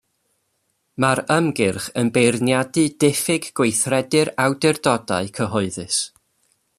Mae'r 1.03 1.19
ymgyrch 1.35 1.85
yn 2.03 2.09
beirniadu 2.15 2.85
diffyg 3.05 3.45
gweithredu'r 3.61 4.33
awdurdodau 4.47 5.33
cyhoeddus. 5.39 6.01